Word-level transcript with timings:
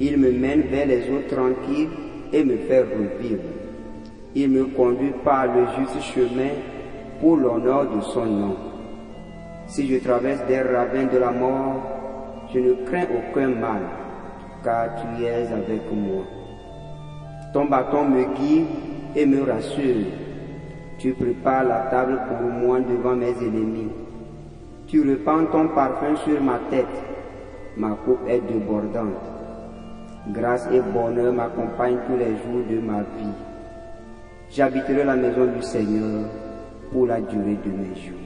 Il 0.00 0.18
me 0.18 0.32
mène 0.32 0.62
vers 0.62 0.84
les 0.84 1.08
eaux 1.10 1.22
tranquilles 1.28 1.90
et 2.32 2.42
me 2.44 2.56
fait 2.56 2.82
revivre. 2.82 3.44
Il 4.34 4.50
me 4.50 4.64
conduit 4.64 5.12
par 5.24 5.46
le 5.46 5.64
juste 5.78 6.02
chemin 6.12 6.50
pour 7.20 7.36
l'honneur 7.36 7.88
de 7.88 8.00
son 8.00 8.26
nom. 8.26 8.56
Si 9.68 9.86
je 9.86 9.98
traverse 9.98 10.44
des 10.48 10.60
ravins 10.60 11.06
de 11.06 11.18
la 11.18 11.30
mort, 11.30 11.80
je 12.52 12.58
ne 12.58 12.72
crains 12.84 13.06
aucun 13.16 13.48
mal, 13.48 13.82
car 14.64 14.88
tu 14.96 15.24
es 15.24 15.46
avec 15.52 15.82
moi. 15.92 16.24
Ton 17.52 17.66
bâton 17.66 18.08
me 18.08 18.24
guide 18.34 18.66
et 19.14 19.24
me 19.24 19.40
rassure. 19.44 20.06
Tu 20.98 21.12
prépares 21.12 21.64
la 21.64 21.86
table 21.90 22.20
pour 22.28 22.50
moi 22.50 22.80
devant 22.80 23.14
mes 23.14 23.34
ennemis. 23.40 23.92
Tu 24.88 25.02
répands 25.02 25.46
ton 25.46 25.66
parfum 25.68 26.14
sur 26.24 26.40
ma 26.40 26.60
tête. 26.70 26.86
Ma 27.76 27.90
coupe 28.04 28.20
est 28.28 28.40
débordante. 28.40 29.20
Grâce 30.28 30.68
et 30.72 30.80
bonheur 30.80 31.32
m'accompagnent 31.32 31.98
tous 32.06 32.16
les 32.16 32.36
jours 32.36 32.64
de 32.70 32.78
ma 32.78 33.00
vie. 33.00 33.34
J'habiterai 34.48 35.02
la 35.02 35.16
maison 35.16 35.46
du 35.46 35.60
Seigneur 35.62 36.28
pour 36.92 37.06
la 37.06 37.20
durée 37.20 37.58
de 37.64 37.70
mes 37.70 37.96
jours. 37.96 38.16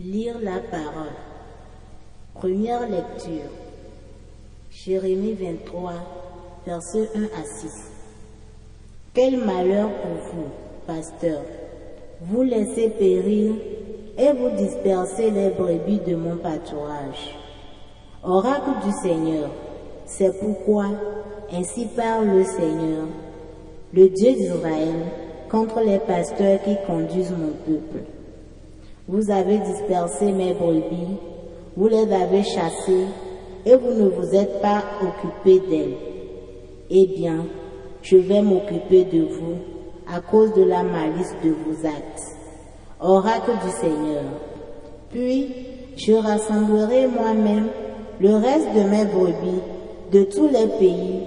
Lire 0.00 0.38
la 0.42 0.58
parole. 0.72 1.14
Première 2.34 2.88
lecture. 2.88 3.50
Jérémie 4.70 5.34
23, 5.34 5.92
versets 6.66 7.08
1 7.14 7.22
à 7.26 7.44
6. 7.44 7.92
Quel 9.14 9.44
malheur 9.44 9.88
pour 10.02 10.32
vous, 10.32 10.48
pasteur. 10.84 11.42
Vous 12.22 12.42
laissez 12.42 12.90
périr 12.90 13.54
et 14.18 14.32
vous 14.32 14.50
dispersez 14.56 15.30
les 15.30 15.50
brebis 15.50 16.00
de 16.06 16.16
mon 16.16 16.36
pâturage. 16.36 17.36
Oracle 18.24 18.70
du 18.84 18.92
Seigneur, 19.02 19.50
c'est 20.06 20.38
pourquoi, 20.40 20.86
ainsi 21.52 21.86
parle 21.96 22.26
le 22.28 22.44
Seigneur, 22.44 23.06
le 23.92 24.08
Dieu 24.08 24.32
d'Israël, 24.32 25.06
contre 25.50 25.80
les 25.80 25.98
pasteurs 25.98 26.60
qui 26.62 26.76
conduisent 26.86 27.32
mon 27.32 27.52
peuple. 27.64 28.04
Vous 29.06 29.30
avez 29.30 29.58
dispersé 29.58 30.32
mes 30.32 30.54
brebis, 30.54 31.18
vous 31.76 31.88
les 31.88 32.12
avez 32.12 32.42
chassées, 32.42 33.06
et 33.64 33.76
vous 33.76 33.92
ne 33.92 34.08
vous 34.08 34.34
êtes 34.34 34.60
pas 34.60 34.82
occupé 35.02 35.60
d'elles. 35.68 35.96
Eh 36.88 37.06
bien, 37.06 37.46
je 38.02 38.16
vais 38.16 38.42
m'occuper 38.42 39.04
de 39.04 39.22
vous 39.22 39.56
à 40.12 40.20
cause 40.20 40.52
de 40.54 40.62
la 40.62 40.82
malice 40.82 41.34
de 41.42 41.50
vos 41.50 41.86
actes. 41.86 42.35
Oracle 43.00 43.52
du 43.62 43.70
Seigneur. 43.72 44.22
Puis, 45.10 45.54
je 45.96 46.14
rassemblerai 46.14 47.06
moi-même 47.08 47.68
le 48.20 48.36
reste 48.36 48.72
de 48.74 48.80
mes 48.88 49.04
brebis 49.04 49.60
de 50.12 50.22
tous 50.24 50.48
les 50.48 50.66
pays 50.78 51.20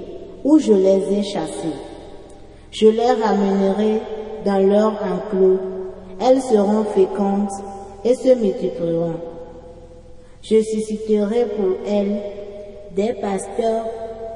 où 0.44 0.58
je 0.58 0.74
les 0.74 1.20
ai 1.20 1.24
chassées. 1.24 1.78
Je 2.72 2.88
les 2.88 3.12
ramènerai 3.12 4.02
dans 4.46 4.68
leur 4.68 4.94
enclos. 4.94 5.60
Elles 6.20 6.42
seront 6.42 6.86
fécondes 6.86 7.50
et 8.04 8.16
se 8.16 8.34
multiplieront. 8.34 9.20
Je 10.42 10.62
susciterai 10.62 11.46
pour 11.56 11.78
elles 11.88 12.22
des 12.96 13.14
pasteurs 13.14 13.86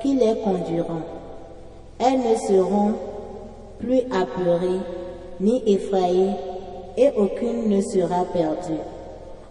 qui 0.01 0.13
les 0.15 0.35
conduiront. 0.43 1.01
Elles 1.99 2.19
ne 2.19 2.35
seront 2.47 2.93
plus 3.79 4.01
apeurées 4.11 4.81
ni 5.39 5.63
effrayées 5.65 6.31
et 6.97 7.09
aucune 7.17 7.69
ne 7.69 7.81
sera 7.81 8.25
perdue. 8.25 8.81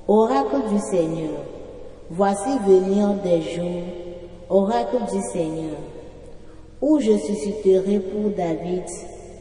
Oracle 0.08 0.68
du 0.70 0.78
Seigneur, 0.78 1.40
voici 2.10 2.58
venir 2.66 3.14
des 3.22 3.42
jours, 3.42 3.82
oracle 4.48 4.98
du 5.12 5.20
Seigneur, 5.32 5.76
où 6.80 6.98
je 7.00 7.16
susciterai 7.18 8.00
pour 8.00 8.30
David 8.30 8.84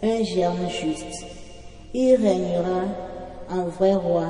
un 0.03 0.23
germe 0.23 0.69
juste. 0.69 1.25
Il 1.93 2.15
régnera 2.15 2.83
en 3.49 3.65
vrai 3.65 3.95
roi, 3.95 4.27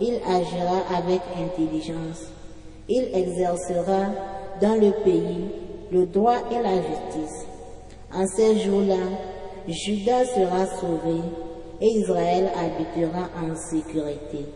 il 0.00 0.14
agira 0.26 0.82
avec 0.96 1.20
intelligence, 1.36 2.30
il 2.88 3.08
exercera 3.14 4.06
dans 4.60 4.74
le 4.74 4.92
pays 5.02 5.46
le 5.90 6.06
droit 6.06 6.38
et 6.50 6.62
la 6.62 6.76
justice. 6.76 7.46
En 8.14 8.26
ces 8.26 8.60
jours-là, 8.60 8.94
Judas 9.66 10.26
sera 10.26 10.66
sauvé 10.66 11.20
et 11.80 11.88
Israël 11.88 12.50
habitera 12.56 13.28
en 13.42 13.54
sécurité. 13.54 14.46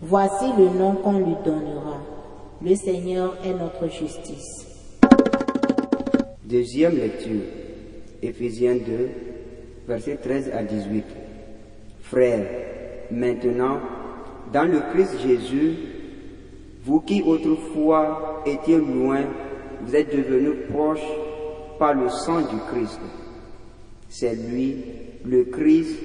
Voici 0.00 0.46
le 0.58 0.68
nom 0.68 0.94
qu'on 0.96 1.18
lui 1.18 1.34
donnera. 1.44 2.00
Le 2.62 2.74
Seigneur 2.74 3.36
est 3.44 3.52
notre 3.52 3.88
justice. 3.88 4.66
Deuxième 6.44 6.96
lecture. 6.96 7.42
Éphésiens 8.22 8.76
2, 8.76 8.82
versets 9.88 10.16
13 10.16 10.50
à 10.54 10.62
18. 10.62 11.04
Frères, 12.00 12.46
maintenant, 13.10 13.78
dans 14.52 14.64
le 14.64 14.80
Christ 14.92 15.20
Jésus, 15.20 15.74
vous 16.84 17.00
qui 17.00 17.22
autrefois 17.22 18.42
étiez 18.46 18.78
loin, 18.78 19.24
vous 19.82 19.94
êtes 19.94 20.14
devenus 20.14 20.68
proches 20.70 21.06
par 21.78 21.94
le 21.94 22.08
sang 22.08 22.40
du 22.40 22.56
Christ. 22.70 23.00
C'est 24.08 24.34
lui, 24.34 24.76
le 25.24 25.44
Christ, 25.44 25.96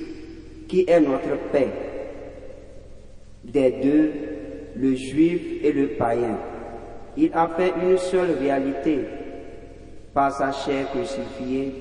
qui 0.71 0.85
est 0.87 1.01
notre 1.01 1.35
paix. 1.51 1.67
Des 3.43 3.71
deux, 3.83 4.11
le 4.77 4.95
juif 4.95 5.41
et 5.61 5.73
le 5.73 5.87
païen. 5.99 6.37
Il 7.17 7.29
a 7.33 7.49
fait 7.57 7.73
une 7.83 7.97
seule 7.97 8.37
réalité. 8.39 8.99
Par 10.13 10.31
sa 10.31 10.53
chair 10.53 10.89
crucifiée, 10.91 11.73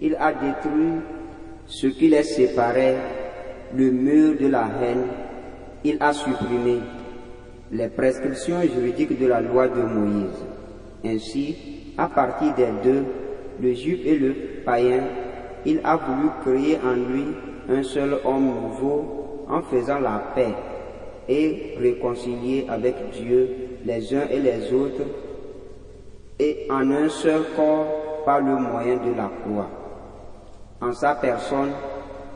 il 0.00 0.16
a 0.16 0.32
détruit 0.32 0.98
ce 1.66 1.86
qui 1.86 2.08
les 2.08 2.24
séparait, 2.24 2.96
le 3.76 3.92
mur 3.92 4.34
de 4.40 4.48
la 4.48 4.68
haine. 4.82 5.06
Il 5.84 5.98
a 6.00 6.12
supprimé 6.12 6.80
les 7.70 7.88
prescriptions 7.88 8.60
juridiques 8.62 9.20
de 9.20 9.26
la 9.28 9.40
loi 9.40 9.68
de 9.68 9.82
Moïse. 9.82 10.44
Ainsi, 11.04 11.56
à 11.96 12.08
partir 12.08 12.54
des 12.56 12.72
deux, 12.82 13.04
le 13.60 13.72
juif 13.72 14.00
et 14.04 14.18
le 14.18 14.34
païen, 14.64 15.04
il 15.64 15.80
a 15.84 15.94
voulu 15.94 16.28
créer 16.44 16.78
en 16.84 16.94
lui 16.94 17.26
un 17.68 17.82
seul 17.82 18.18
homme 18.24 18.46
nouveau 18.46 19.44
en 19.48 19.62
faisant 19.62 20.00
la 20.00 20.22
paix 20.34 20.54
et 21.28 21.74
réconcilier 21.78 22.66
avec 22.68 22.94
Dieu 23.12 23.48
les 23.84 24.14
uns 24.14 24.28
et 24.30 24.38
les 24.38 24.72
autres 24.72 25.02
et 26.38 26.66
en 26.70 26.90
un 26.90 27.08
seul 27.08 27.42
corps 27.56 28.24
par 28.24 28.40
le 28.40 28.56
moyen 28.56 28.96
de 28.96 29.16
la 29.16 29.30
croix. 29.44 29.68
En 30.80 30.92
sa 30.92 31.14
personne, 31.14 31.70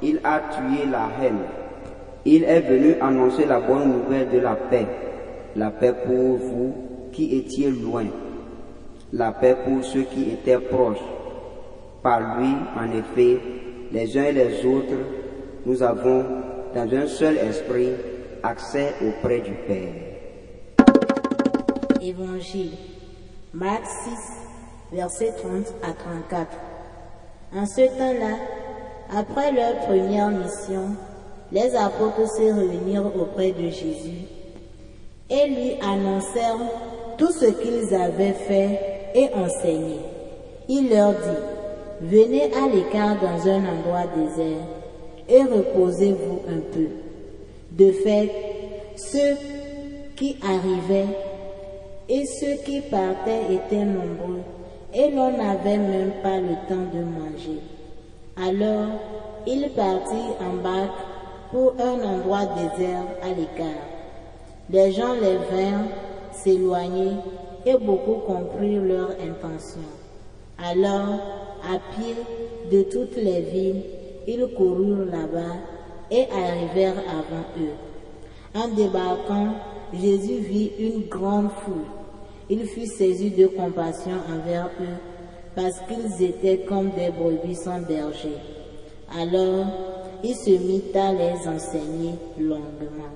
il 0.03 0.21
a 0.23 0.41
tué 0.51 0.87
la 0.91 1.09
haine. 1.21 1.41
Il 2.25 2.45
est 2.45 2.61
venu 2.61 2.95
annoncer 3.01 3.47
la 3.47 3.61
bonne 3.61 3.91
nouvelle 3.91 4.29
de 4.31 4.39
la 4.39 4.55
paix, 4.55 4.87
la 5.55 5.71
paix 5.71 5.95
pour 6.05 6.37
vous 6.37 6.75
qui 7.13 7.37
étiez 7.37 7.71
loin, 7.71 8.07
la 9.13 9.33
paix 9.33 9.57
pour 9.65 9.85
ceux 9.85 10.03
qui 10.03 10.31
étaient 10.31 10.59
proches. 10.59 11.03
Par 12.03 12.39
lui, 12.39 12.51
en 12.79 12.91
effet, 12.97 13.41
les 13.93 14.19
uns 14.19 14.25
et 14.25 14.33
les 14.33 14.65
autres, 14.65 14.95
nous 15.65 15.83
avons, 15.83 16.25
dans 16.75 16.93
un 16.95 17.07
seul 17.07 17.39
esprit, 17.39 17.91
accès 18.43 18.95
auprès 19.03 19.41
du 19.41 19.53
Père. 19.67 19.95
Évangile. 22.01 22.73
Marc 23.53 23.85
6, 23.85 24.97
versets 24.97 25.33
30 25.33 25.67
à 25.83 25.93
34. 25.93 26.47
En 27.55 27.67
ce 27.67 27.83
temps-là, 27.99 28.37
après 29.17 29.53
leur 29.53 29.77
première 29.87 30.31
mission, 30.31 30.97
les 31.53 31.75
apôtres 31.75 32.29
se 32.37 32.43
réunirent 32.43 33.17
auprès 33.17 33.53
de 33.53 33.69
Jésus 33.69 34.27
et 35.31 35.47
lui 35.49 35.81
annoncèrent 35.81 36.59
tout 37.17 37.33
ce 37.33 37.47
qu'ils 37.47 37.95
avaient 37.95 38.33
fait 38.33 38.79
et 39.15 39.31
enseigné. 39.35 40.01
Il 40.69 40.91
leur 40.91 41.13
dit, 41.13 41.56
venez 42.01 42.45
à 42.55 42.69
l'écart 42.69 43.17
dans 43.21 43.49
un 43.49 43.65
endroit 43.67 44.07
désert 44.17 44.67
et 45.29 45.43
reposez-vous 45.43 46.41
un 46.49 46.61
peu. 46.73 46.89
De 47.73 47.93
fait, 47.93 48.31
ceux 48.97 49.37
qui 50.17 50.37
arrivaient 50.43 51.15
et 52.09 52.25
ceux 52.25 52.55
qui 52.65 52.81
partaient 52.83 53.53
étaient 53.53 53.85
nombreux, 53.85 54.41
et 54.95 55.11
l'on 55.11 55.37
n'avait 55.37 55.79
même 55.79 56.13
pas 56.23 56.39
le 56.39 56.55
temps 56.69 56.89
de 56.95 57.03
manger. 57.03 57.61
Alors 58.37 59.01
il 59.47 59.69
partit 59.71 60.33
en 60.41 60.63
barque 60.63 60.91
pour 61.51 61.75
un 61.81 62.03
endroit 62.03 62.47
désert 62.47 63.05
à 63.23 63.29
l'écart. 63.29 63.85
Les 64.71 64.93
gens 64.93 65.15
les 65.15 65.37
vinrent 65.37 65.89
s'éloigner 66.33 67.13
et 67.65 67.77
beaucoup 67.79 68.21
comprirent 68.27 68.83
leur 68.83 69.11
intention. 69.11 69.83
Alors, 70.59 71.46
à 71.67 71.79
pied 71.95 72.15
de 72.71 72.83
toutes 72.85 73.17
les 73.17 73.41
villes, 73.41 73.83
ils 74.27 74.47
coururent 74.57 75.07
là-bas 75.07 75.57
et 76.11 76.27
arrivèrent 76.31 77.03
avant 77.09 77.47
eux. 77.61 77.75
En 78.55 78.69
débarquant, 78.69 79.55
Jésus 79.93 80.39
vit 80.39 80.73
une 80.79 81.09
grande 81.09 81.51
foule. 81.51 81.87
Il 82.49 82.67
fut 82.67 82.87
saisi 82.87 83.31
de 83.31 83.47
compassion 83.49 84.19
envers 84.29 84.71
eux 84.81 84.99
parce 85.55 85.81
qu'ils 85.89 86.23
étaient 86.23 86.65
comme 86.65 86.91
des 86.91 87.11
brebis 87.11 87.57
sans 87.57 87.81
berger. 87.81 88.37
Alors, 89.19 89.67
il 90.23 90.35
se 90.35 90.51
mit 90.51 90.83
à 90.95 91.13
les 91.13 91.47
enseigner 91.49 92.15
longuement. 92.39 93.13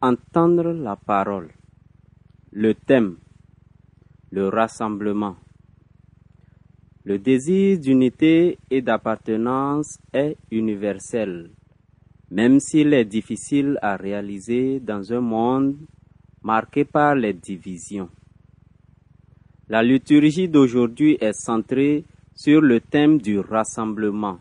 Entendre 0.00 0.72
la 0.72 0.96
parole. 0.96 1.48
Le 2.52 2.74
thème. 2.74 3.16
Le 4.30 4.48
rassemblement. 4.48 5.36
Le 7.06 7.18
désir 7.18 7.78
d'unité 7.78 8.56
et 8.70 8.80
d'appartenance 8.80 9.98
est 10.14 10.38
universel, 10.50 11.50
même 12.30 12.60
s'il 12.60 12.94
est 12.94 13.04
difficile 13.04 13.78
à 13.82 13.96
réaliser 13.96 14.80
dans 14.80 15.12
un 15.12 15.20
monde 15.20 15.76
marqué 16.42 16.86
par 16.86 17.14
les 17.14 17.34
divisions. 17.34 18.08
La 19.68 19.82
liturgie 19.82 20.48
d'aujourd'hui 20.48 21.18
est 21.20 21.34
centrée 21.34 22.04
sur 22.34 22.62
le 22.62 22.80
thème 22.80 23.18
du 23.18 23.38
rassemblement. 23.38 24.38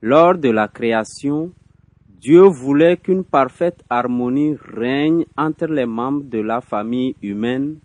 Lors 0.00 0.38
de 0.38 0.48
la 0.48 0.68
création, 0.68 1.52
Dieu 2.08 2.44
voulait 2.44 2.96
qu'une 2.96 3.24
parfaite 3.24 3.84
harmonie 3.90 4.56
règne 4.72 5.26
entre 5.36 5.66
les 5.66 5.84
membres 5.84 6.24
de 6.24 6.38
la 6.38 6.62
famille 6.62 7.14
humaine 7.20 7.76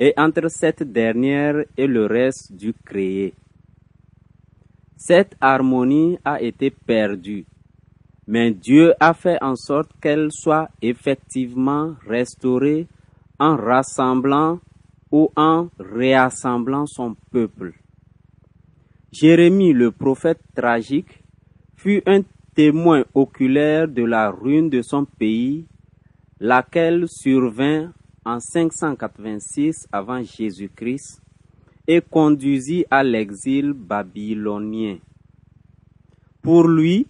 et 0.00 0.14
entre 0.16 0.48
cette 0.48 0.82
dernière 0.82 1.62
et 1.76 1.86
le 1.86 2.06
reste 2.06 2.52
du 2.54 2.72
créé. 2.72 3.34
Cette 4.96 5.36
harmonie 5.40 6.18
a 6.24 6.40
été 6.40 6.70
perdue, 6.70 7.44
mais 8.26 8.50
Dieu 8.50 8.94
a 8.98 9.12
fait 9.12 9.38
en 9.42 9.56
sorte 9.56 9.90
qu'elle 10.00 10.32
soit 10.32 10.70
effectivement 10.80 11.94
restaurée 12.06 12.86
en 13.38 13.56
rassemblant 13.56 14.60
ou 15.12 15.30
en 15.36 15.68
réassemblant 15.78 16.86
son 16.86 17.14
peuple. 17.30 17.74
Jérémie, 19.12 19.74
le 19.74 19.90
prophète 19.90 20.40
tragique, 20.54 21.22
fut 21.76 22.02
un 22.06 22.22
témoin 22.54 23.04
oculaire 23.14 23.88
de 23.88 24.04
la 24.04 24.30
ruine 24.30 24.70
de 24.70 24.82
son 24.82 25.04
pays, 25.04 25.66
laquelle 26.38 27.06
survint 27.08 27.92
en 28.24 28.40
586 28.40 29.88
avant 29.92 30.22
Jésus-Christ 30.22 31.20
et 31.86 32.00
conduisit 32.00 32.84
à 32.90 33.02
l'exil 33.02 33.72
babylonien. 33.72 34.98
Pour 36.42 36.68
lui, 36.68 37.06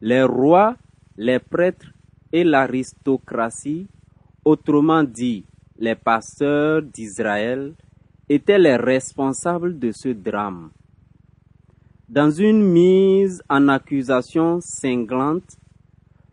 les 0.00 0.22
rois, 0.22 0.76
les 1.16 1.38
prêtres 1.38 1.92
et 2.32 2.44
l'aristocratie, 2.44 3.86
autrement 4.44 5.02
dit 5.02 5.44
les 5.78 5.94
pasteurs 5.94 6.82
d'Israël, 6.82 7.74
étaient 8.28 8.58
les 8.58 8.76
responsables 8.76 9.78
de 9.78 9.92
ce 9.92 10.08
drame. 10.08 10.70
Dans 12.08 12.30
une 12.30 12.62
mise 12.62 13.42
en 13.48 13.68
accusation 13.68 14.60
cinglante, 14.60 15.56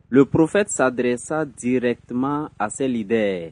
le 0.10 0.26
prophète 0.26 0.70
s'adressa 0.70 1.46
directement 1.46 2.50
à 2.58 2.70
ses 2.70 2.88
leaders. 2.88 3.52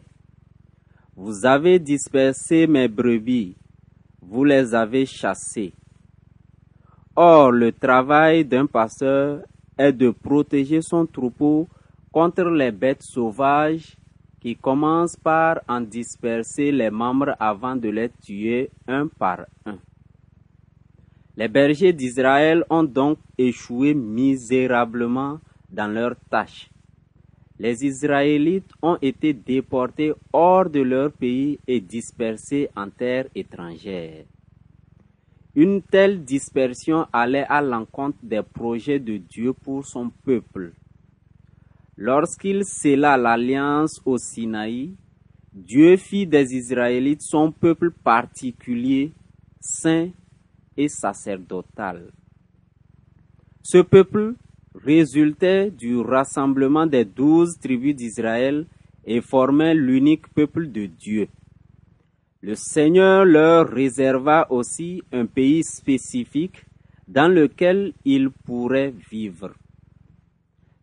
Vous 1.16 1.46
avez 1.46 1.78
dispersé 1.78 2.66
mes 2.66 2.88
brebis, 2.88 3.56
vous 4.20 4.44
les 4.44 4.74
avez 4.74 5.06
chassées. 5.06 5.72
Or, 7.16 7.52
le 7.52 7.72
travail 7.72 8.44
d'un 8.44 8.66
pasteur 8.66 9.44
est 9.78 9.94
de 9.94 10.10
protéger 10.10 10.82
son 10.82 11.06
troupeau 11.06 11.68
contre 12.12 12.46
les 12.46 12.72
bêtes 12.72 13.04
sauvages 13.04 13.96
qui 14.42 14.56
commencent 14.56 15.16
par 15.16 15.62
en 15.68 15.82
disperser 15.82 16.72
les 16.72 16.90
membres 16.90 17.36
avant 17.40 17.76
de 17.76 17.90
les 17.90 18.10
tuer 18.10 18.72
un 18.88 19.08
par 19.08 19.46
un. 19.68 19.78
Les 21.38 21.48
bergers 21.48 21.94
d'Israël 21.94 22.66
ont 22.72 22.84
donc 22.84 23.20
échoué 23.38 23.94
misérablement 23.94 25.40
dans 25.70 25.88
leur 25.88 26.16
tâche. 26.32 26.73
Les 27.64 27.86
Israélites 27.86 28.74
ont 28.82 28.98
été 29.02 29.32
déportés 29.32 30.12
hors 30.34 30.70
de 30.70 30.82
leur 30.82 31.14
pays 31.14 31.60
et 31.66 31.80
dispersés 31.80 32.70
en 32.76 32.90
terre 32.90 33.28
étrangère. 33.34 34.26
Une 35.56 35.82
telle 35.82 36.26
dispersion 36.26 37.08
allait 37.14 37.46
à 37.48 37.62
l'encontre 37.62 38.18
des 38.22 38.42
projets 38.44 39.00
de 39.00 39.16
Dieu 39.16 39.54
pour 39.54 39.86
son 39.86 40.10
peuple. 40.10 40.74
Lorsqu'il 41.96 42.66
scella 42.66 43.16
l'alliance 43.16 44.02
au 44.04 44.18
Sinaï, 44.18 44.92
Dieu 45.54 45.96
fit 45.96 46.28
des 46.28 46.54
Israélites 46.54 47.22
son 47.22 47.54
peuple 47.54 47.92
particulier, 47.92 49.14
saint 49.62 50.10
et 50.76 50.90
sacerdotal. 50.90 52.12
Ce 53.62 53.78
peuple 53.78 54.34
résultait 54.76 55.72
du 55.72 56.00
rassemblement 56.00 56.86
des 56.86 57.06
douze 57.06 57.58
tribus 57.60 57.96
d'Israël 57.96 58.66
et 59.06 59.22
formait 59.22 59.76
l'unique 59.76 60.28
peuple 60.30 60.72
de 60.72 60.86
Dieu. 60.86 61.28
Le 62.42 62.56
Seigneur 62.56 63.26
leur 63.26 63.68
réserva 63.68 64.48
aussi 64.50 65.02
un 65.12 65.26
pays 65.26 65.64
spécifique 65.64 66.66
dans 67.08 67.28
lequel 67.28 67.94
ils 68.04 68.30
pourraient 68.30 68.94
vivre. 69.12 69.54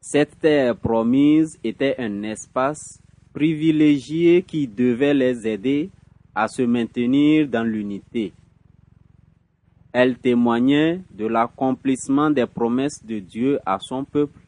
Cette 0.01 0.39
terre 0.41 0.77
promise 0.77 1.59
était 1.63 1.97
un 1.99 2.23
espace 2.23 2.99
privilégié 3.33 4.43
qui 4.43 4.67
devait 4.67 5.15
les 5.15 5.47
aider 5.47 5.91
à 6.35 6.49
se 6.49 6.63
maintenir 6.63 7.47
dans 7.49 7.65
l'unité. 7.65 8.33
Elle 9.93 10.19
témoignait 10.19 11.01
de 11.11 11.27
l'accomplissement 11.27 12.31
des 12.31 12.47
promesses 12.47 13.05
de 13.05 13.19
Dieu 13.19 13.59
à 13.67 13.79
son 13.81 14.05
peuple 14.05 14.39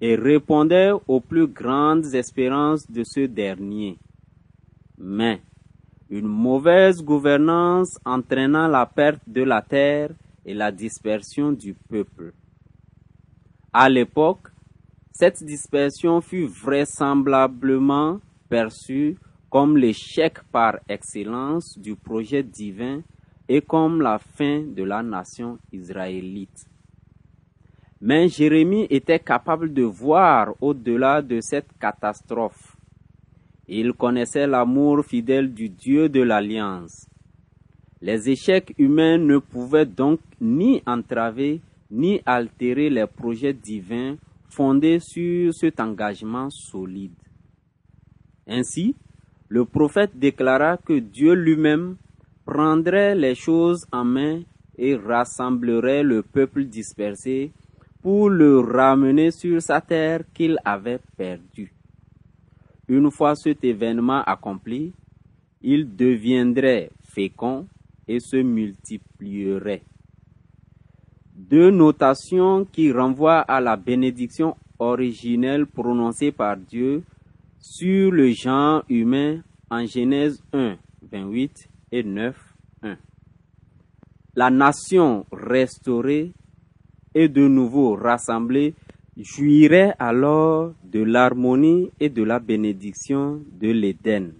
et 0.00 0.14
répondait 0.14 0.92
aux 1.06 1.20
plus 1.20 1.46
grandes 1.46 2.14
espérances 2.14 2.90
de 2.90 3.04
ce 3.04 3.20
dernier. 3.20 3.98
Mais 4.96 5.40
une 6.08 6.26
mauvaise 6.26 7.02
gouvernance 7.02 7.98
entraîna 8.04 8.66
la 8.68 8.86
perte 8.86 9.20
de 9.26 9.42
la 9.42 9.60
terre 9.60 10.10
et 10.46 10.54
la 10.54 10.72
dispersion 10.72 11.52
du 11.52 11.74
peuple. 11.74 12.32
À 13.72 13.90
l'époque, 13.90 14.48
cette 15.12 15.44
dispersion 15.44 16.22
fut 16.22 16.46
vraisemblablement 16.46 18.20
perçue 18.48 19.18
comme 19.50 19.76
l'échec 19.76 20.38
par 20.50 20.78
excellence 20.88 21.78
du 21.78 21.94
projet 21.94 22.42
divin 22.42 23.02
et 23.48 23.62
comme 23.62 24.02
la 24.02 24.18
fin 24.18 24.62
de 24.62 24.82
la 24.82 25.02
nation 25.02 25.58
israélite. 25.72 26.66
Mais 28.00 28.28
Jérémie 28.28 28.86
était 28.90 29.18
capable 29.18 29.72
de 29.72 29.82
voir 29.82 30.54
au-delà 30.60 31.22
de 31.22 31.40
cette 31.40 31.70
catastrophe. 31.80 32.76
Il 33.66 33.92
connaissait 33.92 34.46
l'amour 34.46 35.04
fidèle 35.04 35.52
du 35.52 35.68
Dieu 35.68 36.08
de 36.08 36.20
l'Alliance. 36.20 37.06
Les 38.00 38.30
échecs 38.30 38.74
humains 38.78 39.18
ne 39.18 39.38
pouvaient 39.38 39.86
donc 39.86 40.20
ni 40.40 40.82
entraver 40.86 41.60
ni 41.90 42.20
altérer 42.26 42.90
les 42.90 43.06
projets 43.06 43.52
divins 43.52 44.16
fondés 44.48 45.00
sur 45.00 45.52
cet 45.54 45.80
engagement 45.80 46.50
solide. 46.50 47.14
Ainsi, 48.46 48.94
le 49.48 49.64
prophète 49.64 50.18
déclara 50.18 50.76
que 50.76 50.98
Dieu 50.98 51.34
lui-même 51.34 51.96
prendrait 52.48 53.14
les 53.14 53.34
choses 53.34 53.86
en 53.92 54.04
main 54.04 54.40
et 54.78 54.96
rassemblerait 54.96 56.02
le 56.02 56.22
peuple 56.22 56.64
dispersé 56.64 57.52
pour 58.00 58.30
le 58.30 58.60
ramener 58.60 59.30
sur 59.30 59.60
sa 59.60 59.82
terre 59.82 60.22
qu'il 60.32 60.56
avait 60.64 61.00
perdue. 61.14 61.74
Une 62.88 63.10
fois 63.10 63.34
cet 63.34 63.64
événement 63.64 64.22
accompli, 64.22 64.94
il 65.60 65.94
deviendrait 65.94 66.90
fécond 67.02 67.66
et 68.06 68.18
se 68.18 68.36
multiplierait. 68.36 69.82
Deux 71.34 71.70
notations 71.70 72.64
qui 72.64 72.90
renvoient 72.90 73.40
à 73.40 73.60
la 73.60 73.76
bénédiction 73.76 74.56
originelle 74.78 75.66
prononcée 75.66 76.32
par 76.32 76.56
Dieu 76.56 77.02
sur 77.58 78.10
le 78.10 78.30
genre 78.30 78.84
humain 78.88 79.42
en 79.68 79.84
Genèse 79.84 80.42
1, 80.54 80.76
28 81.12 81.68
et 81.92 82.02
9, 82.02 82.36
1. 82.82 82.96
La 84.36 84.50
nation 84.50 85.26
restaurée 85.32 86.32
et 87.14 87.28
de 87.28 87.48
nouveau 87.48 87.94
rassemblée 87.94 88.74
jouirait 89.16 89.94
alors 89.98 90.74
de 90.84 91.02
l'harmonie 91.02 91.90
et 91.98 92.08
de 92.08 92.22
la 92.22 92.38
bénédiction 92.38 93.42
de 93.60 93.70
l'Éden. 93.70 94.32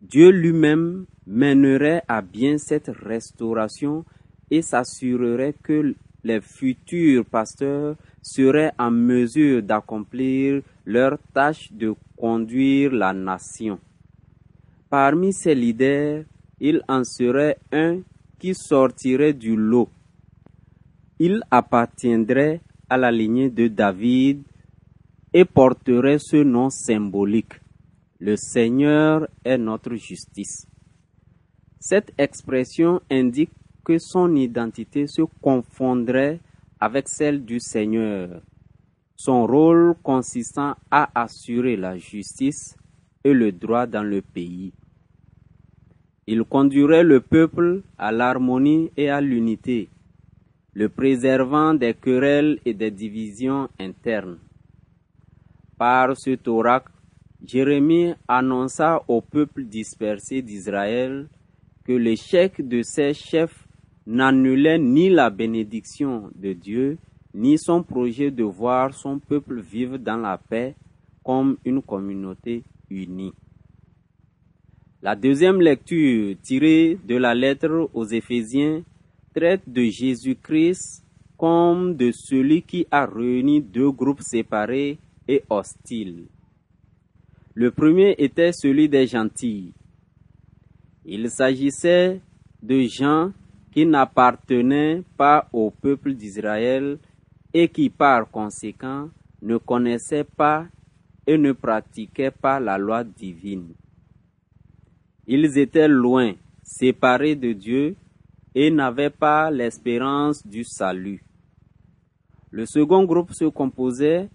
Dieu 0.00 0.30
lui-même 0.30 1.06
mènerait 1.26 2.02
à 2.08 2.22
bien 2.22 2.56
cette 2.56 2.88
restauration 2.88 4.04
et 4.50 4.62
s'assurerait 4.62 5.54
que 5.62 5.94
les 6.24 6.40
futurs 6.40 7.24
pasteurs 7.26 7.96
seraient 8.22 8.72
en 8.78 8.90
mesure 8.90 9.62
d'accomplir 9.62 10.62
leur 10.86 11.18
tâche 11.34 11.70
de 11.72 11.94
conduire 12.16 12.92
la 12.92 13.12
nation. 13.12 13.78
Parmi 14.90 15.34
ces 15.34 15.54
leaders, 15.54 16.24
il 16.60 16.82
en 16.88 17.04
serait 17.04 17.58
un 17.72 18.00
qui 18.38 18.54
sortirait 18.54 19.34
du 19.34 19.54
lot. 19.54 19.90
Il 21.18 21.42
appartiendrait 21.50 22.62
à 22.88 22.96
la 22.96 23.10
lignée 23.10 23.50
de 23.50 23.68
David 23.68 24.42
et 25.34 25.44
porterait 25.44 26.18
ce 26.18 26.36
nom 26.36 26.70
symbolique. 26.70 27.60
Le 28.18 28.36
Seigneur 28.36 29.28
est 29.44 29.58
notre 29.58 29.94
justice. 29.94 30.66
Cette 31.78 32.12
expression 32.16 33.02
indique 33.10 33.52
que 33.84 33.98
son 33.98 34.34
identité 34.36 35.06
se 35.06 35.22
confondrait 35.42 36.40
avec 36.80 37.08
celle 37.08 37.44
du 37.44 37.60
Seigneur, 37.60 38.40
son 39.16 39.46
rôle 39.46 39.96
consistant 40.02 40.76
à 40.90 41.10
assurer 41.14 41.76
la 41.76 41.98
justice 41.98 42.77
et 43.24 43.32
le 43.32 43.52
droit 43.52 43.86
dans 43.86 44.02
le 44.02 44.22
pays. 44.22 44.72
Il 46.26 46.44
conduirait 46.44 47.04
le 47.04 47.20
peuple 47.20 47.82
à 47.96 48.12
l'harmonie 48.12 48.90
et 48.96 49.08
à 49.08 49.20
l'unité, 49.20 49.88
le 50.74 50.88
préservant 50.88 51.74
des 51.74 51.94
querelles 51.94 52.58
et 52.64 52.74
des 52.74 52.90
divisions 52.90 53.68
internes. 53.80 54.38
Par 55.78 56.16
ce 56.16 56.36
oracle, 56.48 56.92
Jérémie 57.44 58.14
annonça 58.26 59.02
au 59.08 59.20
peuple 59.20 59.64
dispersé 59.64 60.42
d'Israël 60.42 61.28
que 61.84 61.92
l'échec 61.92 62.60
de 62.66 62.82
ses 62.82 63.14
chefs 63.14 63.66
n'annulait 64.06 64.78
ni 64.78 65.08
la 65.08 65.30
bénédiction 65.30 66.30
de 66.34 66.52
Dieu, 66.52 66.98
ni 67.32 67.56
son 67.56 67.82
projet 67.82 68.30
de 68.30 68.42
voir 68.42 68.92
son 68.92 69.18
peuple 69.18 69.60
vivre 69.60 69.96
dans 69.96 70.16
la 70.16 70.36
paix 70.36 70.74
comme 71.24 71.56
une 71.64 71.80
communauté 71.80 72.64
La 75.02 75.14
deuxième 75.14 75.60
lecture 75.60 76.36
tirée 76.42 76.98
de 77.06 77.16
la 77.16 77.34
lettre 77.34 77.90
aux 77.92 78.06
Éphésiens 78.06 78.82
traite 79.34 79.62
de 79.66 79.82
Jésus-Christ 79.84 81.04
comme 81.36 81.94
de 81.94 82.10
celui 82.10 82.62
qui 82.62 82.86
a 82.90 83.06
réuni 83.06 83.60
deux 83.60 83.90
groupes 83.90 84.22
séparés 84.22 84.98
et 85.28 85.44
hostiles. 85.50 86.26
Le 87.54 87.70
premier 87.70 88.14
était 88.18 88.52
celui 88.52 88.88
des 88.88 89.06
gentils. 89.06 89.74
Il 91.04 91.30
s'agissait 91.30 92.20
de 92.62 92.80
gens 92.82 93.32
qui 93.70 93.84
n'appartenaient 93.84 95.02
pas 95.16 95.48
au 95.52 95.70
peuple 95.70 96.14
d'Israël 96.14 96.98
et 97.52 97.68
qui 97.68 97.90
par 97.90 98.30
conséquent 98.30 99.10
ne 99.42 99.58
connaissaient 99.58 100.24
pas 100.24 100.66
et 101.28 101.36
ne 101.36 101.52
pratiquaient 101.52 102.30
pas 102.30 102.58
la 102.58 102.78
loi 102.78 103.04
divine. 103.04 103.74
Ils 105.26 105.58
étaient 105.58 105.86
loin, 105.86 106.32
séparés 106.62 107.36
de 107.36 107.52
Dieu 107.52 107.96
et 108.54 108.70
n'avaient 108.70 109.10
pas 109.10 109.50
l'espérance 109.50 110.44
du 110.46 110.64
salut. 110.64 111.22
Le 112.50 112.64
second 112.64 113.04
groupe 113.04 113.34
se 113.34 113.44
composait 113.44 114.30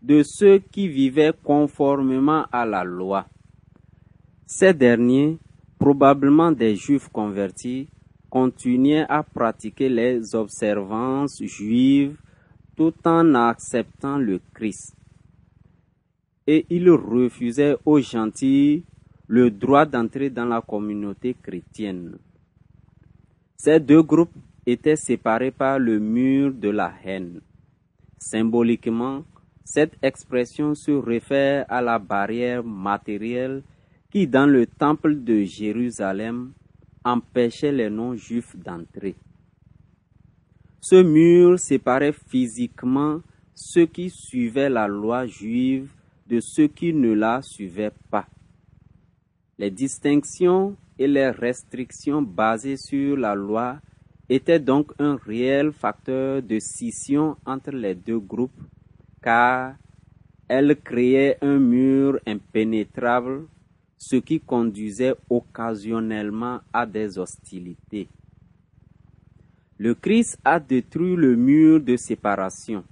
de 0.00 0.22
ceux 0.22 0.58
qui 0.58 0.88
vivaient 0.88 1.34
conformément 1.44 2.46
à 2.50 2.64
la 2.64 2.82
loi. 2.82 3.26
Ces 4.46 4.72
derniers, 4.72 5.38
probablement 5.78 6.50
des 6.50 6.76
juifs 6.76 7.10
convertis, 7.12 7.88
continuaient 8.30 9.04
à 9.06 9.22
pratiquer 9.22 9.90
les 9.90 10.34
observances 10.34 11.42
juives 11.42 12.16
tout 12.74 12.94
en 13.04 13.34
acceptant 13.34 14.16
le 14.16 14.40
Christ. 14.54 14.96
Et 16.46 16.66
ils 16.70 16.90
refusaient 16.90 17.76
aux 17.84 18.00
gentils 18.00 18.84
le 19.28 19.50
droit 19.50 19.86
d'entrer 19.86 20.30
dans 20.30 20.44
la 20.44 20.60
communauté 20.60 21.34
chrétienne. 21.40 22.18
Ces 23.56 23.78
deux 23.78 24.02
groupes 24.02 24.34
étaient 24.66 24.96
séparés 24.96 25.52
par 25.52 25.78
le 25.78 25.98
mur 25.98 26.52
de 26.52 26.68
la 26.68 26.92
haine. 27.04 27.40
Symboliquement, 28.18 29.24
cette 29.64 29.96
expression 30.02 30.74
se 30.74 30.90
réfère 30.90 31.64
à 31.68 31.80
la 31.80 31.98
barrière 31.98 32.64
matérielle 32.64 33.62
qui, 34.10 34.26
dans 34.26 34.46
le 34.46 34.66
temple 34.66 35.22
de 35.22 35.42
Jérusalem, 35.44 36.52
empêchait 37.04 37.72
les 37.72 37.88
non-juifs 37.88 38.56
d'entrer. 38.56 39.14
Ce 40.80 41.02
mur 41.02 41.58
séparait 41.58 42.12
physiquement 42.12 43.20
ceux 43.54 43.86
qui 43.86 44.10
suivaient 44.10 44.68
la 44.68 44.88
loi 44.88 45.26
juive 45.26 45.90
de 46.26 46.40
ceux 46.40 46.68
qui 46.68 46.92
ne 46.92 47.12
la 47.12 47.42
suivaient 47.42 47.92
pas. 48.10 48.26
Les 49.58 49.70
distinctions 49.70 50.76
et 50.98 51.06
les 51.06 51.30
restrictions 51.30 52.22
basées 52.22 52.76
sur 52.76 53.16
la 53.16 53.34
loi 53.34 53.80
étaient 54.28 54.60
donc 54.60 54.92
un 54.98 55.16
réel 55.16 55.72
facteur 55.72 56.42
de 56.42 56.58
scission 56.58 57.36
entre 57.44 57.70
les 57.70 57.94
deux 57.94 58.18
groupes 58.18 58.60
car 59.22 59.76
elles 60.48 60.76
créaient 60.82 61.38
un 61.40 61.58
mur 61.58 62.18
impénétrable, 62.26 63.46
ce 63.96 64.16
qui 64.16 64.40
conduisait 64.40 65.14
occasionnellement 65.30 66.60
à 66.72 66.84
des 66.84 67.18
hostilités. 67.18 68.08
Le 69.78 69.94
Christ 69.94 70.38
a 70.44 70.60
détruit 70.60 71.16
le 71.16 71.36
mur 71.36 71.80
de 71.80 71.96
séparation. 71.96 72.84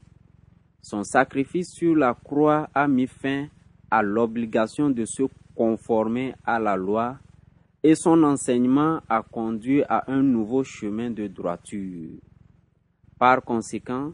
Son 0.82 1.04
sacrifice 1.04 1.72
sur 1.72 1.94
la 1.94 2.14
croix 2.14 2.68
a 2.74 2.88
mis 2.88 3.06
fin 3.06 3.48
à 3.90 4.02
l'obligation 4.02 4.90
de 4.90 5.04
se 5.04 5.24
conformer 5.54 6.34
à 6.44 6.58
la 6.58 6.76
loi 6.76 7.18
et 7.82 7.94
son 7.94 8.22
enseignement 8.22 9.00
a 9.08 9.22
conduit 9.22 9.82
à 9.88 10.10
un 10.10 10.22
nouveau 10.22 10.64
chemin 10.64 11.10
de 11.10 11.26
droiture. 11.26 12.10
Par 13.18 13.42
conséquent, 13.42 14.12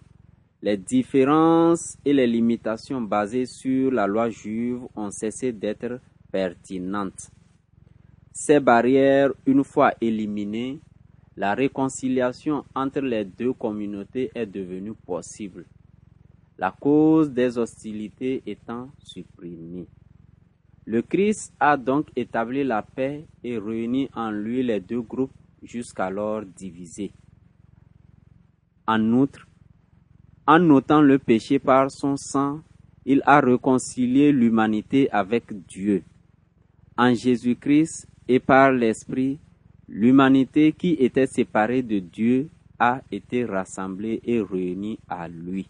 les 0.63 0.77
différences 0.77 1.97
et 2.05 2.13
les 2.13 2.27
limitations 2.27 3.01
basées 3.01 3.47
sur 3.47 3.93
la 3.93 4.07
loi 4.07 4.31
juive 4.31 4.81
ont 4.97 5.11
cessé 5.11 5.53
d'être 5.53 6.01
pertinentes. 6.33 7.31
Ces 8.33 8.61
barrières, 8.61 9.33
une 9.47 9.65
fois 9.65 9.93
éliminées, 10.01 10.81
la 11.37 11.55
réconciliation 11.55 12.65
entre 12.75 13.01
les 13.01 13.25
deux 13.25 13.53
communautés 13.53 14.31
est 14.35 14.47
devenue 14.47 14.95
possible, 14.95 15.67
la 16.59 16.71
cause 16.71 17.31
des 17.31 17.59
hostilités 17.59 18.43
étant 18.47 18.91
supprimée. 19.03 19.87
Le 20.87 21.03
Christ 21.03 21.53
a 21.59 21.77
donc 21.77 22.09
établi 22.17 22.65
la 22.65 22.83
paix 22.83 23.27
et 23.43 23.59
réuni 23.59 24.09
en 24.15 24.31
lui 24.31 24.63
les 24.63 24.81
deux 24.81 25.03
groupes 25.03 25.33
jusqu'alors 25.63 26.43
divisés. 26.43 27.13
En 28.87 29.13
outre, 29.13 29.47
en 30.47 30.71
ôtant 30.71 31.03
le 31.03 31.19
péché 31.19 31.59
par 31.59 31.91
son 31.91 32.17
sang, 32.17 32.61
il 33.05 33.21
a 33.27 33.41
réconcilié 33.41 34.33
l'humanité 34.33 35.11
avec 35.11 35.45
Dieu. 35.67 36.03
En 36.97 37.13
Jésus-Christ 37.13 38.07
et 38.29 38.39
par 38.39 38.73
l'Esprit, 38.73 39.39
l'humanité 39.89 40.73
qui 40.73 40.93
était 40.93 41.27
séparée 41.27 41.83
de 41.83 41.99
Dieu 41.99 42.49
a 42.79 43.03
été 43.11 43.45
rassemblée 43.45 44.21
et 44.25 44.41
réunie 44.41 44.99
à 45.09 45.29
lui. 45.29 45.67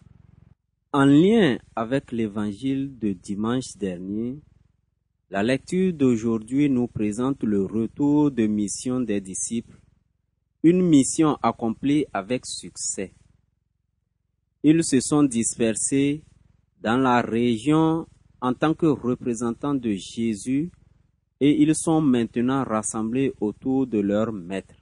En 0.93 1.03
lien 1.03 1.59
avec 1.75 2.13
l'évangile 2.13 2.97
de 2.97 3.11
dimanche 3.11 3.75
dernier, 3.75 4.39
la 5.29 5.43
lecture 5.43 5.91
d'aujourd'hui 5.91 6.69
nous 6.69 6.87
présente 6.87 7.43
le 7.43 7.65
retour 7.65 8.31
de 8.31 8.47
mission 8.47 9.01
des 9.01 9.19
disciples, 9.19 9.81
une 10.63 10.81
mission 10.81 11.37
accomplie 11.43 12.05
avec 12.13 12.45
succès. 12.45 13.13
Ils 14.63 14.81
se 14.85 15.01
sont 15.01 15.23
dispersés 15.23 16.23
dans 16.79 16.97
la 16.97 17.21
région 17.21 18.07
en 18.39 18.53
tant 18.53 18.73
que 18.73 18.85
représentants 18.85 19.75
de 19.75 19.91
Jésus 19.91 20.71
et 21.41 21.61
ils 21.61 21.75
sont 21.75 21.99
maintenant 21.99 22.63
rassemblés 22.63 23.33
autour 23.41 23.87
de 23.87 23.99
leur 23.99 24.31
maître. 24.31 24.75